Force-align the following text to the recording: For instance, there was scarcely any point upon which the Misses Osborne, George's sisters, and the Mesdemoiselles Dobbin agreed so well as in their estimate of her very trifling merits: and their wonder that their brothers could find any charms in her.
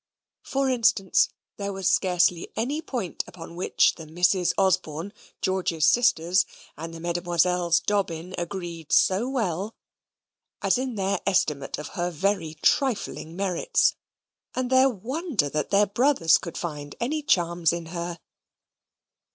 For 0.41 0.67
instance, 0.67 1.29
there 1.57 1.71
was 1.71 1.87
scarcely 1.91 2.51
any 2.55 2.81
point 2.81 3.23
upon 3.27 3.55
which 3.55 3.93
the 3.97 4.07
Misses 4.07 4.51
Osborne, 4.57 5.13
George's 5.43 5.85
sisters, 5.85 6.47
and 6.75 6.91
the 6.91 6.99
Mesdemoiselles 6.99 7.81
Dobbin 7.81 8.33
agreed 8.35 8.91
so 8.91 9.29
well 9.29 9.75
as 10.63 10.79
in 10.79 10.95
their 10.95 11.19
estimate 11.27 11.77
of 11.77 11.89
her 11.89 12.09
very 12.09 12.55
trifling 12.63 13.35
merits: 13.35 13.95
and 14.55 14.71
their 14.71 14.89
wonder 14.89 15.49
that 15.49 15.69
their 15.69 15.85
brothers 15.85 16.39
could 16.39 16.57
find 16.57 16.95
any 16.99 17.21
charms 17.21 17.71
in 17.71 17.85
her. 17.93 18.17